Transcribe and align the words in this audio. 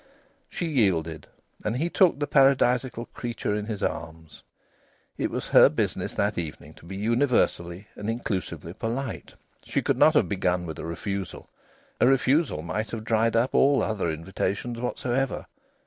She 0.49 0.65
yielded, 0.65 1.27
and 1.63 1.77
he 1.77 1.87
took 1.87 2.17
the 2.17 2.25
paradisaical 2.25 3.05
creature 3.13 3.53
in 3.53 3.67
his 3.67 3.83
arms. 3.83 4.41
It 5.15 5.29
was 5.29 5.49
her 5.49 5.69
business 5.69 6.15
that 6.15 6.39
evening 6.39 6.73
to 6.77 6.87
be 6.87 6.95
universally 6.95 7.85
and 7.93 8.09
inclusively 8.09 8.73
polite. 8.73 9.35
She 9.63 9.83
could 9.83 9.97
not 9.97 10.15
have 10.15 10.27
begun 10.27 10.65
with 10.65 10.79
a 10.79 10.85
refusal. 10.87 11.51
A 11.99 12.07
refusal 12.07 12.63
might 12.63 12.89
have 12.89 13.05
dried 13.05 13.35
up 13.35 13.53
all 13.53 13.83
other 13.83 14.09
invitations 14.09 14.79
whatsoever. 14.81 15.45